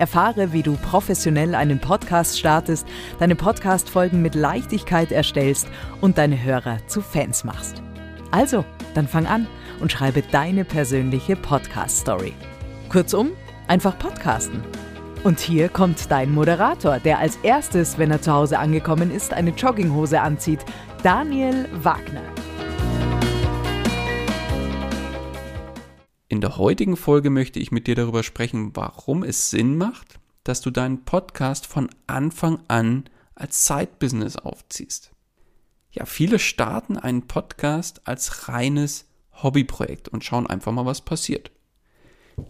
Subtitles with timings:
[0.00, 2.86] Erfahre, wie du professionell einen Podcast startest,
[3.18, 5.68] deine Podcast-Folgen mit Leichtigkeit erstellst
[6.00, 7.82] und deine Hörer zu Fans machst.
[8.30, 9.46] Also, dann fang an
[9.80, 12.32] und schreibe deine persönliche Podcast-Story.
[12.88, 13.32] Kurzum,
[13.68, 14.62] einfach podcasten.
[15.22, 19.50] Und hier kommt dein Moderator, der als erstes, wenn er zu Hause angekommen ist, eine
[19.50, 20.64] Jogginghose anzieht,
[21.02, 22.22] Daniel Wagner.
[26.30, 30.60] In der heutigen Folge möchte ich mit dir darüber sprechen, warum es Sinn macht, dass
[30.60, 35.10] du deinen Podcast von Anfang an als Side-Business aufziehst.
[35.90, 39.06] Ja, viele starten einen Podcast als reines
[39.42, 41.50] Hobbyprojekt und schauen einfach mal, was passiert.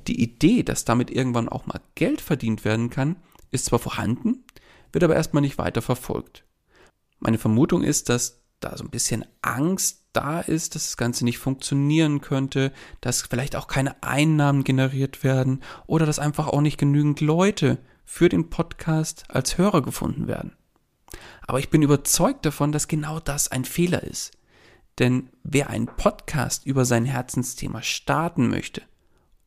[0.08, 3.16] Die Idee, dass damit irgendwann auch mal Geld verdient werden kann,
[3.50, 4.44] ist zwar vorhanden,
[4.92, 6.44] wird aber erstmal nicht weiter verfolgt.
[7.18, 11.38] Meine Vermutung ist, dass da so ein bisschen Angst da ist, dass das Ganze nicht
[11.38, 17.20] funktionieren könnte, dass vielleicht auch keine Einnahmen generiert werden oder dass einfach auch nicht genügend
[17.20, 20.56] Leute für den Podcast als Hörer gefunden werden.
[21.46, 24.32] Aber ich bin überzeugt davon, dass genau das ein Fehler ist.
[24.98, 28.82] Denn wer einen Podcast über sein Herzensthema starten möchte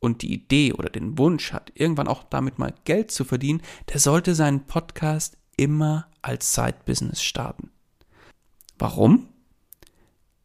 [0.00, 4.00] und die Idee oder den Wunsch hat, irgendwann auch damit mal Geld zu verdienen, der
[4.00, 7.70] sollte seinen Podcast immer als Side-Business starten.
[8.78, 9.28] Warum?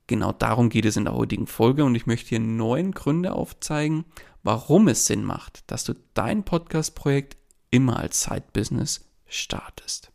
[0.10, 4.06] Genau darum geht es in der heutigen Folge und ich möchte hier neun Gründe aufzeigen,
[4.42, 7.38] warum es Sinn macht, dass du dein Podcast-Projekt
[7.70, 10.12] immer als Side-Business startest.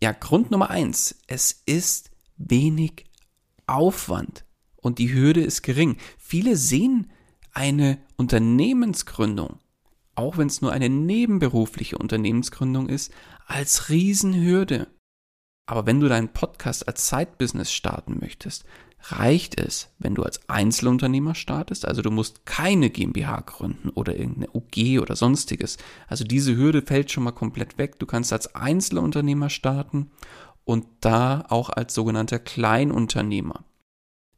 [0.00, 3.06] Ja, Grund Nummer eins, es ist wenig
[3.66, 4.44] Aufwand
[4.76, 5.96] und die Hürde ist gering.
[6.18, 7.10] Viele sehen
[7.50, 9.58] eine Unternehmensgründung,
[10.14, 13.12] auch wenn es nur eine nebenberufliche Unternehmensgründung ist,
[13.48, 14.86] als Riesenhürde.
[15.68, 18.64] Aber wenn du deinen Podcast als Side-Business starten möchtest,
[19.02, 21.86] reicht es, wenn du als Einzelunternehmer startest.
[21.86, 25.76] Also du musst keine GmbH gründen oder irgendeine UG oder sonstiges.
[26.06, 27.98] Also diese Hürde fällt schon mal komplett weg.
[27.98, 30.10] Du kannst als Einzelunternehmer starten
[30.64, 33.62] und da auch als sogenannter Kleinunternehmer.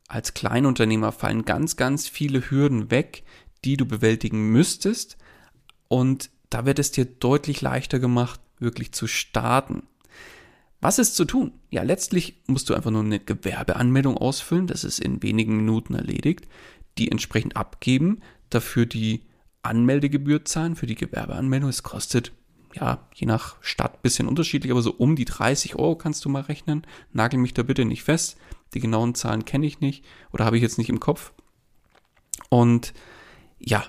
[0.08, 3.22] Als Kleinunternehmer fallen ganz, ganz viele Hürden weg,
[3.64, 5.16] die du bewältigen müsstest.
[5.86, 9.84] Und da wird es dir deutlich leichter gemacht, wirklich zu starten.
[10.80, 11.52] Was ist zu tun?
[11.70, 16.48] Ja, letztlich musst du einfach nur eine Gewerbeanmeldung ausfüllen, das ist in wenigen Minuten erledigt,
[16.96, 19.22] die entsprechend abgeben, dafür die
[19.62, 21.69] Anmeldegebühr zahlen für die Gewerbeanmeldung.
[21.69, 22.32] Es kostet,
[22.74, 26.42] ja, je nach Stadt bisschen unterschiedlich, aber so um die 30 Euro kannst du mal
[26.42, 26.86] rechnen.
[27.12, 28.38] Nagel mich da bitte nicht fest.
[28.72, 31.32] Die genauen Zahlen kenne ich nicht oder habe ich jetzt nicht im Kopf.
[32.48, 32.94] Und
[33.58, 33.84] ja,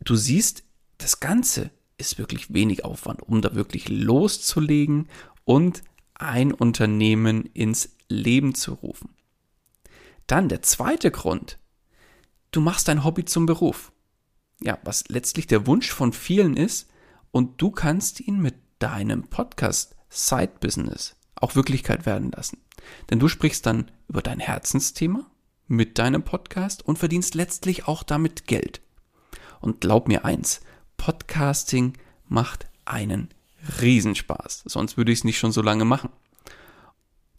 [0.00, 0.62] du siehst,
[0.98, 5.08] das Ganze ist wirklich wenig Aufwand, um da wirklich loszulegen
[5.44, 5.82] und
[6.22, 9.10] ein Unternehmen ins Leben zu rufen.
[10.26, 11.58] Dann der zweite Grund.
[12.50, 13.92] Du machst dein Hobby zum Beruf.
[14.60, 16.88] Ja, was letztlich der Wunsch von vielen ist
[17.30, 22.58] und du kannst ihn mit deinem Podcast Side Business auch Wirklichkeit werden lassen.
[23.10, 25.26] Denn du sprichst dann über dein Herzensthema
[25.66, 28.80] mit deinem Podcast und verdienst letztlich auch damit Geld.
[29.60, 30.60] Und glaub mir eins,
[30.96, 31.94] Podcasting
[32.28, 33.30] macht einen
[33.80, 34.64] Riesenspaß.
[34.66, 36.10] Sonst würde ich es nicht schon so lange machen.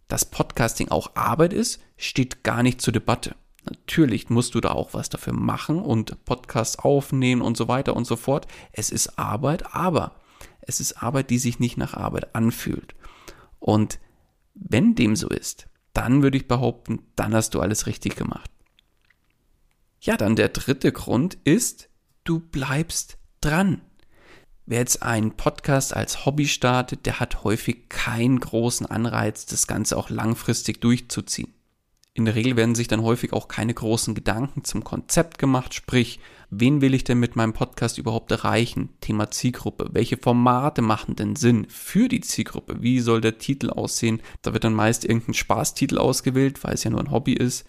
[0.08, 3.36] Dass Podcasting auch Arbeit ist, steht gar nicht zur Debatte.
[3.64, 8.06] Natürlich musst du da auch was dafür machen und Podcasts aufnehmen und so weiter und
[8.06, 8.46] so fort.
[8.72, 10.20] Es ist Arbeit, aber
[10.60, 12.94] es ist Arbeit, die sich nicht nach Arbeit anfühlt.
[13.58, 13.98] Und
[14.54, 18.50] wenn dem so ist, dann würde ich behaupten, dann hast du alles richtig gemacht.
[20.00, 21.88] Ja, dann der dritte Grund ist,
[22.24, 23.80] du bleibst dran.
[24.66, 29.94] Wer jetzt einen Podcast als Hobby startet, der hat häufig keinen großen Anreiz, das Ganze
[29.98, 31.52] auch langfristig durchzuziehen.
[32.14, 36.18] In der Regel werden sich dann häufig auch keine großen Gedanken zum Konzept gemacht, sprich,
[36.48, 38.88] wen will ich denn mit meinem Podcast überhaupt erreichen?
[39.02, 39.90] Thema Zielgruppe.
[39.92, 42.76] Welche Formate machen denn Sinn für die Zielgruppe?
[42.80, 44.22] Wie soll der Titel aussehen?
[44.40, 47.66] Da wird dann meist irgendein Spaßtitel ausgewählt, weil es ja nur ein Hobby ist.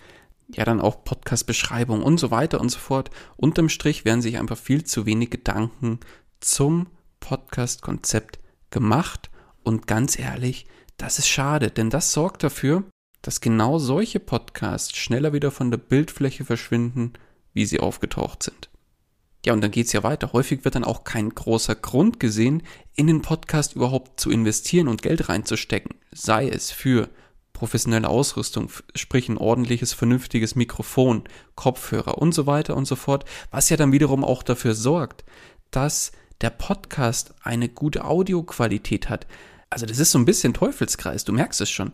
[0.54, 3.10] Ja, dann auch Podcast-Beschreibung und so weiter und so fort.
[3.36, 6.00] Unterm Strich werden sich einfach viel zu wenig Gedanken
[6.40, 6.88] zum
[7.20, 8.40] Podcast-Konzept
[8.70, 9.30] gemacht.
[9.64, 10.68] Und ganz ehrlich,
[10.98, 12.84] das ist schade, denn das sorgt dafür,
[13.22, 17.14] dass genau solche Podcasts schneller wieder von der Bildfläche verschwinden,
[17.54, 18.70] wie sie aufgetaucht sind.
[19.46, 20.34] Ja, und dann geht's ja weiter.
[20.34, 22.64] Häufig wird dann auch kein großer Grund gesehen,
[22.96, 25.96] in den Podcast überhaupt zu investieren und Geld reinzustecken.
[26.12, 27.10] Sei es für
[27.54, 31.24] professionelle Ausrüstung, sprich ein ordentliches, vernünftiges Mikrofon,
[31.56, 35.24] Kopfhörer und so weiter und so fort, was ja dann wiederum auch dafür sorgt,
[35.72, 36.12] dass
[36.42, 39.28] der Podcast eine gute Audioqualität hat.
[39.70, 41.92] Also das ist so ein bisschen Teufelskreis, du merkst es schon.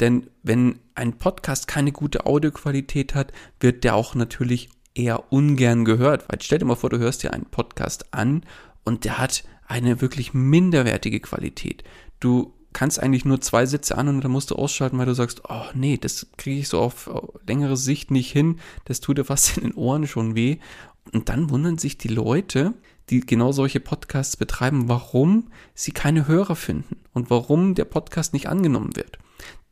[0.00, 6.24] Denn wenn ein Podcast keine gute Audioqualität hat, wird der auch natürlich eher ungern gehört.
[6.28, 8.44] Weil stell dir mal vor, du hörst dir einen Podcast an
[8.84, 11.84] und der hat eine wirklich minderwertige Qualität.
[12.20, 15.42] Du kannst eigentlich nur zwei Sätze an und dann musst du ausschalten, weil du sagst,
[15.48, 17.08] oh nee, das kriege ich so auf
[17.46, 20.58] längere Sicht nicht hin, das tut dir fast in den Ohren schon weh.
[21.12, 22.74] Und dann wundern sich die Leute,
[23.10, 28.48] die genau solche Podcasts betreiben, warum sie keine Hörer finden und warum der Podcast nicht
[28.48, 29.18] angenommen wird.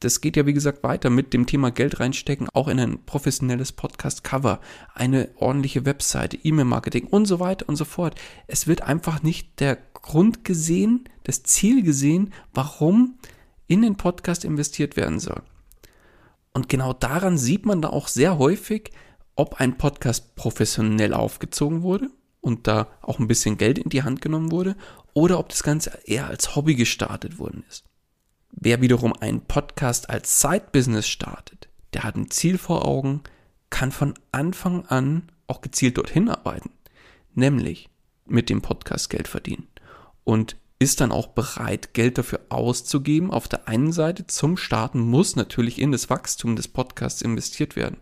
[0.01, 3.71] Das geht ja, wie gesagt, weiter mit dem Thema Geld reinstecken, auch in ein professionelles
[3.71, 4.61] Podcast-Cover,
[4.95, 8.17] eine ordentliche Webseite, E-Mail-Marketing und so weiter und so fort.
[8.49, 13.19] Es wird einfach nicht der Grund gesehen, das Ziel gesehen, warum
[13.69, 15.43] in den Podcast investiert werden soll.
[16.53, 18.91] Und genau daran sieht man da auch sehr häufig,
[19.37, 22.11] ob ein Podcast professionell aufgezogen wurde
[22.43, 24.77] und da auch ein bisschen Geld in die Hand genommen wurde
[25.15, 27.85] oder ob das Ganze eher als Hobby gestartet worden ist.
[28.51, 33.23] Wer wiederum einen Podcast als Side-Business startet, der hat ein Ziel vor Augen,
[33.71, 36.71] kann von Anfang an auch gezielt dorthin arbeiten,
[37.35, 37.89] nämlich
[38.27, 39.69] mit dem Podcast Geld verdienen
[40.25, 43.31] und ist dann auch bereit, Geld dafür auszugeben.
[43.31, 47.99] Auf der einen Seite zum Starten muss natürlich in das Wachstum des Podcasts investiert werden,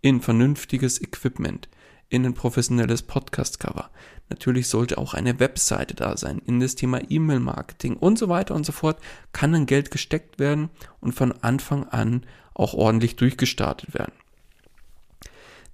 [0.00, 1.68] in vernünftiges Equipment,
[2.12, 3.88] in ein professionelles Podcast-Cover.
[4.28, 8.66] Natürlich sollte auch eine Webseite da sein, in das Thema E-Mail-Marketing und so weiter und
[8.66, 8.98] so fort
[9.32, 10.68] kann dann Geld gesteckt werden
[11.00, 14.12] und von Anfang an auch ordentlich durchgestartet werden.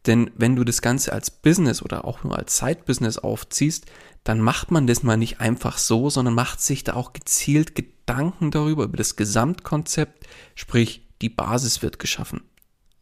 [0.06, 3.86] Denn wenn du das Ganze als Business oder auch nur als Side-Business aufziehst,
[4.22, 8.52] dann macht man das mal nicht einfach so, sondern macht sich da auch gezielt Gedanken
[8.52, 12.42] darüber, über das Gesamtkonzept, sprich die Basis wird geschaffen.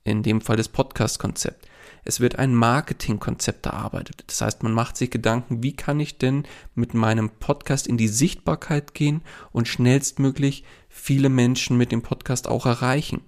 [0.04, 1.68] In dem Fall das Podcast-Konzept.
[2.08, 4.22] Es wird ein Marketingkonzept erarbeitet.
[4.28, 6.44] Das heißt, man macht sich Gedanken, wie kann ich denn
[6.76, 12.64] mit meinem Podcast in die Sichtbarkeit gehen und schnellstmöglich viele Menschen mit dem Podcast auch
[12.64, 13.22] erreichen.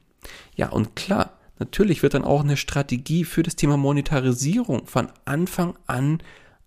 [0.54, 5.76] Ja, und klar, natürlich wird dann auch eine Strategie für das Thema Monetarisierung von Anfang
[5.88, 6.22] an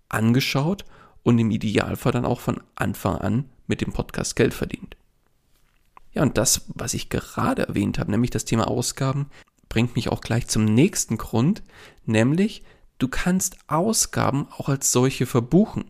[0.09, 0.83] angeschaut
[1.23, 4.97] und im Idealfall dann auch von Anfang an mit dem Podcast Geld verdient.
[6.11, 9.27] Ja, und das, was ich gerade erwähnt habe, nämlich das Thema Ausgaben,
[9.71, 11.63] bringt mich auch gleich zum nächsten Grund,
[12.05, 12.61] nämlich
[12.97, 15.85] du kannst Ausgaben auch als solche verbuchen.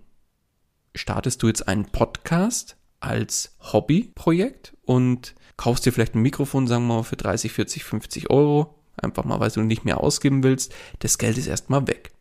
[0.94, 6.98] Startest du jetzt einen Podcast als Hobbyprojekt und kaufst dir vielleicht ein Mikrofon, sagen wir
[6.98, 11.18] mal, für 30, 40, 50 Euro, einfach mal, weil du nicht mehr ausgeben willst, das
[11.18, 12.12] Geld ist erstmal weg.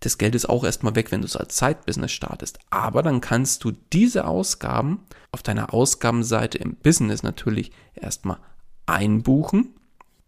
[0.00, 2.58] Das Geld ist auch erstmal weg, wenn du es als Zeitbusiness startest.
[2.70, 8.38] Aber dann kannst du diese Ausgaben auf deiner Ausgabenseite im Business natürlich erstmal
[8.86, 9.76] einbuchen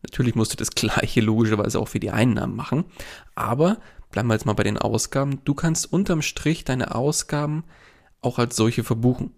[0.03, 2.85] Natürlich musst du das gleiche logischerweise auch für die Einnahmen machen.
[3.35, 3.79] Aber
[4.11, 5.41] bleiben wir jetzt mal bei den Ausgaben.
[5.45, 7.65] Du kannst unterm Strich deine Ausgaben
[8.21, 9.35] auch als solche verbuchen.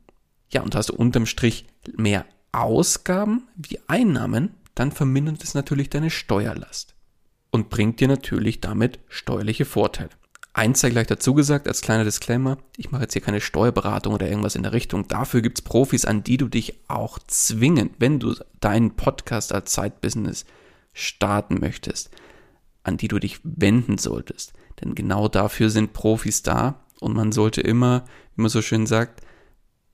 [0.50, 6.10] Ja, und hast du unterm Strich mehr Ausgaben wie Einnahmen, dann vermindert es natürlich deine
[6.10, 6.94] Steuerlast
[7.50, 10.10] und bringt dir natürlich damit steuerliche Vorteile.
[10.58, 14.28] Eins sei gleich dazu gesagt, als kleiner Disclaimer, ich mache jetzt hier keine Steuerberatung oder
[14.28, 15.06] irgendwas in der Richtung.
[15.06, 19.70] Dafür gibt es Profis, an die du dich auch zwingen, wenn du deinen Podcast als
[19.70, 20.46] Zeitbusiness
[20.92, 22.10] starten möchtest,
[22.82, 24.52] an die du dich wenden solltest.
[24.80, 29.22] Denn genau dafür sind Profis da und man sollte immer, wie man so schön sagt,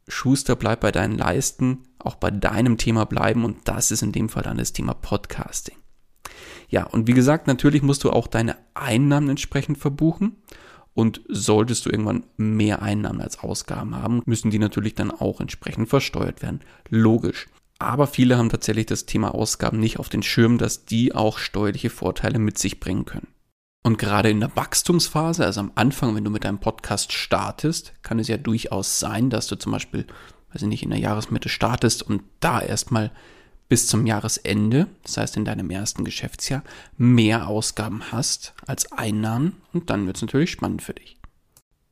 [0.08, 4.30] Schuster bleib bei deinen Leisten, auch bei deinem Thema bleiben und das ist in dem
[4.30, 5.76] Fall dann das Thema Podcasting.
[6.74, 10.42] Ja, und wie gesagt, natürlich musst du auch deine Einnahmen entsprechend verbuchen.
[10.92, 15.88] Und solltest du irgendwann mehr Einnahmen als Ausgaben haben, müssen die natürlich dann auch entsprechend
[15.88, 16.62] versteuert werden.
[16.88, 17.46] Logisch.
[17.78, 21.90] Aber viele haben tatsächlich das Thema Ausgaben nicht auf den Schirm, dass die auch steuerliche
[21.90, 23.28] Vorteile mit sich bringen können.
[23.84, 28.18] Und gerade in der Wachstumsphase, also am Anfang, wenn du mit deinem Podcast startest, kann
[28.18, 30.08] es ja durchaus sein, dass du zum Beispiel,
[30.52, 33.12] weiß ich nicht, in der Jahresmitte startest und da erstmal
[33.68, 36.62] bis zum Jahresende, das heißt in deinem ersten Geschäftsjahr,
[36.96, 41.16] mehr Ausgaben hast als Einnahmen und dann wird es natürlich spannend für dich.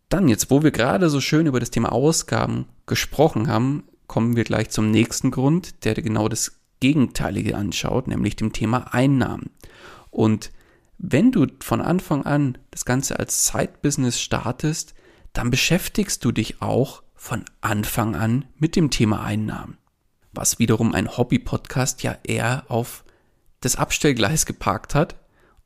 [0.08, 4.44] Dann jetzt, wo wir gerade so schön über das Thema Ausgaben gesprochen haben, kommen wir
[4.44, 9.50] gleich zum nächsten Grund, der genau das Gegenteilige anschaut, nämlich dem Thema Einnahmen.
[10.10, 10.50] Und
[10.98, 14.94] wenn du von Anfang an das Ganze als Side-Business startest,
[15.32, 19.78] dann beschäftigst du dich auch von Anfang an mit dem Thema Einnahmen.
[20.32, 23.04] Was wiederum ein Hobby-Podcast ja eher auf
[23.60, 25.16] das Abstellgleis geparkt hat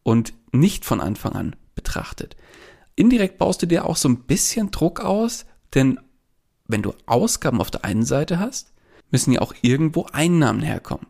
[0.02, 2.36] und nicht von Anfang an betrachtet.
[2.94, 6.00] Indirekt baust du dir auch so ein bisschen Druck aus, denn
[6.66, 8.72] wenn du Ausgaben auf der einen Seite hast,
[9.10, 11.06] müssen ja auch irgendwo Einnahmen herkommen.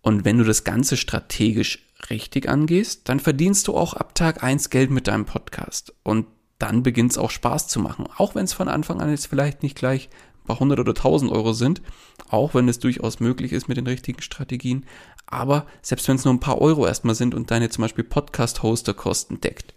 [0.00, 4.70] Und wenn du das Ganze strategisch richtig angehst, dann verdienst du auch ab Tag 1
[4.70, 5.94] Geld mit deinem Podcast.
[6.02, 6.26] Und
[6.58, 8.06] dann beginnt es auch Spaß zu machen.
[8.16, 10.10] Auch wenn es von Anfang an jetzt vielleicht nicht gleich
[10.44, 11.82] paar hundert oder tausend Euro sind,
[12.28, 14.84] auch wenn es durchaus möglich ist mit den richtigen Strategien.
[15.26, 19.40] Aber selbst wenn es nur ein paar Euro erstmal sind und deine zum Beispiel Podcast-Hoster-Kosten
[19.40, 19.74] deckt,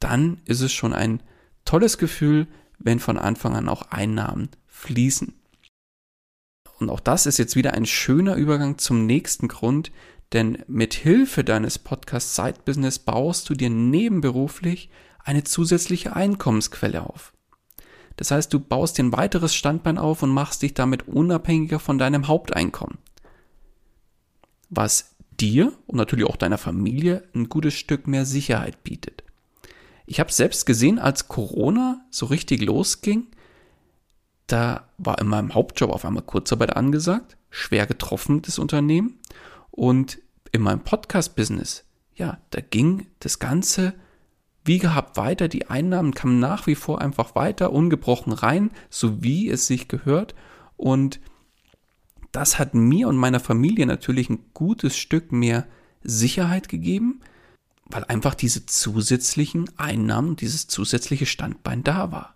[0.00, 1.22] dann ist es schon ein
[1.64, 2.46] tolles Gefühl,
[2.78, 5.34] wenn von Anfang an auch Einnahmen fließen.
[6.80, 9.92] Und auch das ist jetzt wieder ein schöner Übergang zum nächsten Grund,
[10.32, 14.90] denn mit Hilfe deines Podcast Side Business baust du dir nebenberuflich
[15.22, 17.32] eine zusätzliche Einkommensquelle auf.
[18.16, 21.98] Das heißt, du baust dir ein weiteres Standbein auf und machst dich damit unabhängiger von
[21.98, 22.98] deinem Haupteinkommen.
[24.70, 29.24] Was dir und natürlich auch deiner Familie ein gutes Stück mehr Sicherheit bietet.
[30.06, 33.28] Ich habe selbst gesehen, als Corona so richtig losging,
[34.46, 39.18] da war in meinem Hauptjob auf einmal Kurzarbeit angesagt, schwer getroffen das Unternehmen
[39.70, 40.18] und
[40.52, 43.94] in meinem Podcast-Business, ja, da ging das Ganze
[44.64, 49.48] wie gehabt weiter, die Einnahmen kamen nach wie vor einfach weiter, ungebrochen rein, so wie
[49.48, 50.34] es sich gehört
[50.76, 51.20] und
[52.32, 55.66] das hat mir und meiner Familie natürlich ein gutes Stück mehr
[56.02, 57.20] Sicherheit gegeben,
[57.84, 62.34] weil einfach diese zusätzlichen Einnahmen, dieses zusätzliche Standbein da war.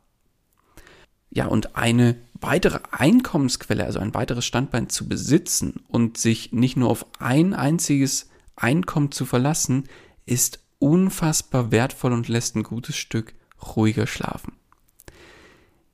[1.30, 6.90] Ja, und eine weitere Einkommensquelle, also ein weiteres Standbein zu besitzen und sich nicht nur
[6.90, 9.84] auf ein einziges Einkommen zu verlassen,
[10.24, 13.34] ist unfassbar wertvoll und lässt ein gutes Stück
[13.76, 14.54] ruhiger schlafen.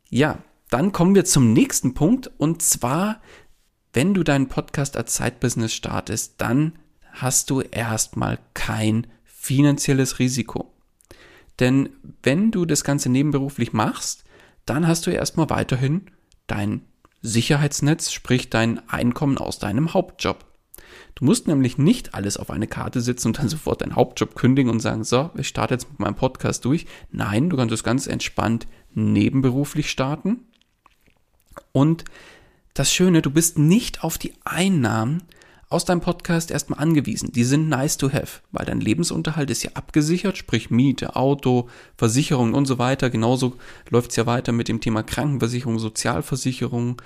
[0.08, 0.38] Ja,
[0.70, 3.20] dann kommen wir zum nächsten Punkt und zwar,
[3.92, 6.78] wenn du deinen Podcast als Zeitbusiness startest, dann
[7.12, 10.72] hast du erstmal kein finanzielles Risiko.
[11.60, 11.90] Denn
[12.22, 14.24] wenn du das Ganze nebenberuflich machst,
[14.64, 16.10] dann hast du erstmal weiterhin
[16.46, 16.82] dein
[17.20, 20.51] Sicherheitsnetz, sprich dein Einkommen aus deinem Hauptjob.
[21.14, 24.70] Du musst nämlich nicht alles auf eine Karte setzen und dann sofort deinen Hauptjob kündigen
[24.70, 26.86] und sagen, so, ich starte jetzt mit meinem Podcast durch.
[27.10, 30.40] Nein, du kannst es ganz entspannt nebenberuflich starten.
[31.72, 32.04] Und
[32.74, 35.22] das Schöne, du bist nicht auf die Einnahmen
[35.72, 37.32] aus deinem Podcast erstmal angewiesen.
[37.32, 42.52] Die sind nice to have, weil dein Lebensunterhalt ist ja abgesichert, sprich Miete, Auto, Versicherung
[42.54, 43.08] und so weiter.
[43.08, 43.56] Genauso
[43.88, 47.00] läuft es ja weiter mit dem Thema Krankenversicherung, Sozialversicherung,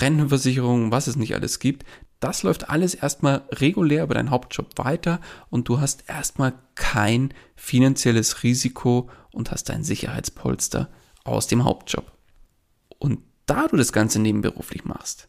[0.00, 1.84] Rentenversicherung, was es nicht alles gibt.
[2.20, 5.20] Das läuft alles erstmal regulär über deinen Hauptjob weiter
[5.50, 10.88] und du hast erstmal kein finanzielles Risiko und hast dein Sicherheitspolster
[11.24, 12.10] aus dem Hauptjob.
[12.98, 15.28] Und da du das Ganze nebenberuflich machst,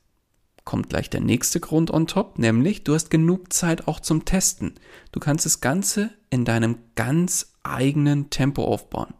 [0.63, 4.75] kommt gleich der nächste Grund on top, nämlich du hast genug Zeit auch zum Testen.
[5.11, 9.13] Du kannst das Ganze in deinem ganz eigenen Tempo aufbauen.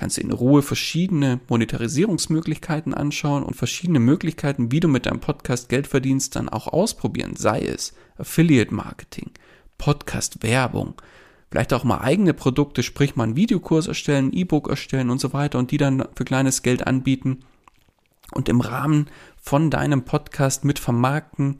[0.00, 5.68] Du kannst in Ruhe verschiedene Monetarisierungsmöglichkeiten anschauen und verschiedene Möglichkeiten, wie du mit deinem Podcast
[5.68, 7.36] Geld verdienst, dann auch ausprobieren.
[7.36, 9.30] Sei es Affiliate Marketing,
[9.76, 10.94] Podcast Werbung,
[11.50, 15.58] vielleicht auch mal eigene Produkte, sprich mal einen Videokurs erstellen, E-Book erstellen und so weiter
[15.58, 17.40] und die dann für kleines Geld anbieten
[18.32, 21.58] und im Rahmen von deinem Podcast mit vermarkten.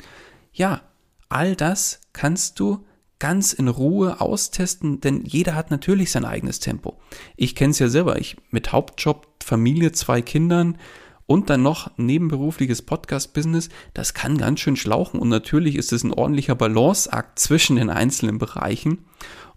[0.54, 0.80] Ja,
[1.28, 2.86] all das kannst du
[3.20, 6.98] ganz in Ruhe austesten, denn jeder hat natürlich sein eigenes Tempo.
[7.36, 10.78] Ich kenne es ja selber, ich mit Hauptjob, Familie, zwei Kindern
[11.26, 16.12] und dann noch nebenberufliches Podcast-Business, das kann ganz schön schlauchen und natürlich ist es ein
[16.12, 19.04] ordentlicher Balanceakt zwischen den einzelnen Bereichen.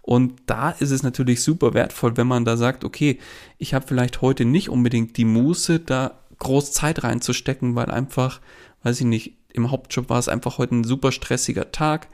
[0.00, 3.18] Und da ist es natürlich super wertvoll, wenn man da sagt, okay,
[3.56, 8.40] ich habe vielleicht heute nicht unbedingt die Muße, da groß Zeit reinzustecken, weil einfach,
[8.82, 12.08] weiß ich nicht, im Hauptjob war es einfach heute ein super stressiger Tag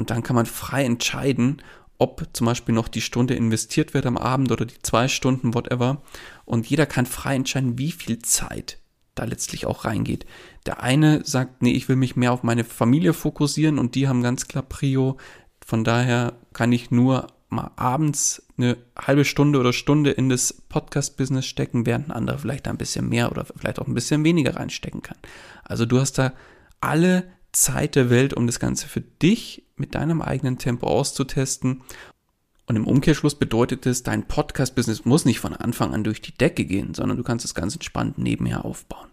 [0.00, 1.60] und dann kann man frei entscheiden,
[1.98, 6.00] ob zum Beispiel noch die Stunde investiert wird am Abend oder die zwei Stunden, whatever.
[6.46, 8.78] Und jeder kann frei entscheiden, wie viel Zeit
[9.14, 10.24] da letztlich auch reingeht.
[10.64, 14.22] Der eine sagt, nee, ich will mich mehr auf meine Familie fokussieren und die haben
[14.22, 15.18] ganz klar Prio.
[15.64, 21.44] Von daher kann ich nur mal abends eine halbe Stunde oder Stunde in das Podcast-Business
[21.44, 25.02] stecken, während ein anderer vielleicht ein bisschen mehr oder vielleicht auch ein bisschen weniger reinstecken
[25.02, 25.18] kann.
[25.62, 26.32] Also du hast da
[26.80, 31.82] alle Zeit der Welt, um das Ganze für dich mit deinem eigenen Tempo auszutesten.
[32.66, 36.64] Und im Umkehrschluss bedeutet es, dein Podcast-Business muss nicht von Anfang an durch die Decke
[36.64, 39.08] gehen, sondern du kannst es ganz entspannt nebenher aufbauen.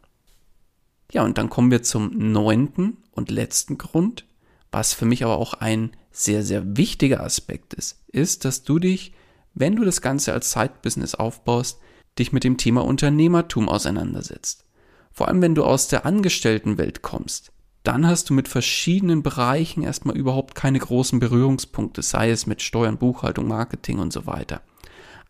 [1.12, 4.26] Ja, und dann kommen wir zum neunten und letzten Grund,
[4.72, 9.14] was für mich aber auch ein sehr, sehr wichtiger Aspekt ist, ist, dass du dich,
[9.54, 11.80] wenn du das Ganze als Side-Business aufbaust,
[12.20, 14.66] dich mit dem Thema Unternehmertum auseinandersetzt.
[15.12, 17.52] Vor allem, wenn du aus der Angestelltenwelt kommst,
[17.88, 22.98] dann hast du mit verschiedenen Bereichen erstmal überhaupt keine großen Berührungspunkte, sei es mit Steuern,
[22.98, 24.62] Buchhaltung, Marketing und so weiter.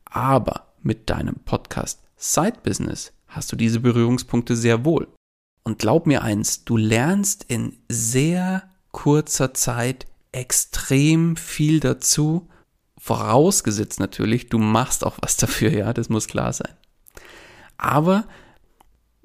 [0.06, 5.08] Aber mit deinem Podcast Side Business hast du diese Berührungspunkte sehr wohl.
[5.62, 12.50] Und glaub mir eins, du lernst in sehr kurzer Zeit extrem viel dazu,
[12.98, 16.74] vorausgesetzt natürlich, du machst auch was dafür, ja, das muss klar sein.
[17.78, 18.26] Aber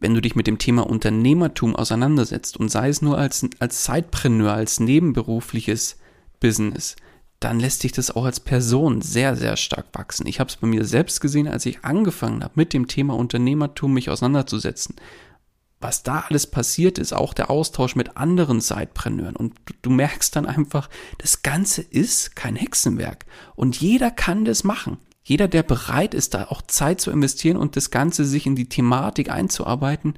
[0.03, 4.53] wenn du dich mit dem Thema Unternehmertum auseinandersetzt und sei es nur als, als Zeitpreneur,
[4.53, 5.97] als nebenberufliches
[6.41, 6.97] Business,
[7.39, 10.27] dann lässt sich das auch als Person sehr, sehr stark wachsen.
[10.27, 13.95] Ich habe es bei mir selbst gesehen, als ich angefangen habe, mit dem Thema Unternehmertum
[13.95, 14.97] mich auseinanderzusetzen.
[15.81, 19.35] Was da alles passiert ist, auch der Austausch mit anderen Zeitpreneuren.
[19.35, 23.25] Und du, du merkst dann einfach, das Ganze ist kein Hexenwerk.
[23.57, 24.99] Und jeder kann das machen.
[25.23, 28.69] Jeder, der bereit ist, da auch Zeit zu investieren und das Ganze sich in die
[28.69, 30.15] Thematik einzuarbeiten,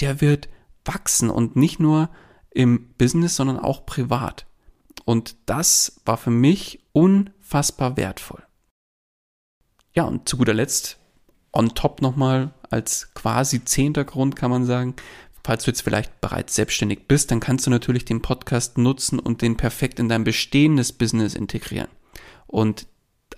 [0.00, 0.48] der wird
[0.84, 2.10] wachsen und nicht nur
[2.50, 4.46] im Business, sondern auch privat.
[5.04, 8.42] Und das war für mich unfassbar wertvoll.
[9.92, 10.98] Ja, und zu guter Letzt,
[11.52, 14.94] on top nochmal als quasi zehnter Grund kann man sagen,
[15.44, 19.42] falls du jetzt vielleicht bereits selbstständig bist, dann kannst du natürlich den Podcast nutzen und
[19.42, 21.88] den perfekt in dein bestehendes Business integrieren.
[22.46, 22.86] Und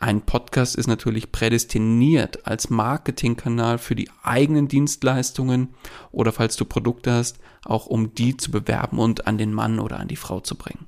[0.00, 5.74] ein Podcast ist natürlich prädestiniert als Marketingkanal für die eigenen Dienstleistungen
[6.12, 9.98] oder falls du Produkte hast, auch um die zu bewerben und an den Mann oder
[9.98, 10.86] an die Frau zu bringen.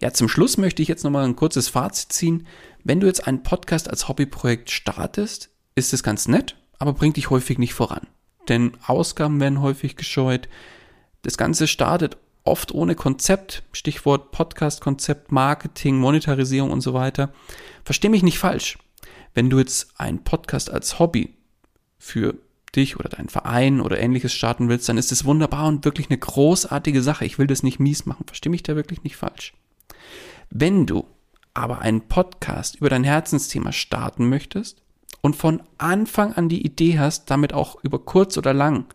[0.00, 2.46] Ja, zum Schluss möchte ich jetzt nochmal ein kurzes Fazit ziehen.
[2.84, 7.30] Wenn du jetzt einen Podcast als Hobbyprojekt startest, ist es ganz nett, aber bringt dich
[7.30, 8.06] häufig nicht voran.
[8.48, 10.48] Denn Ausgaben werden häufig gescheut.
[11.22, 17.32] Das Ganze startet oft ohne Konzept, Stichwort Podcast-Konzept, Marketing, Monetarisierung und so weiter.
[17.84, 18.78] Versteh mich nicht falsch.
[19.34, 21.34] Wenn du jetzt einen Podcast als Hobby
[21.98, 22.36] für
[22.74, 26.18] dich oder deinen Verein oder ähnliches starten willst, dann ist es wunderbar und wirklich eine
[26.18, 27.24] großartige Sache.
[27.24, 28.26] Ich will das nicht mies machen.
[28.26, 29.54] Versteh mich da wirklich nicht falsch.
[30.50, 31.06] Wenn du
[31.54, 34.82] aber einen Podcast über dein Herzensthema starten möchtest
[35.22, 38.86] und von Anfang an die Idee hast, damit auch über kurz oder lang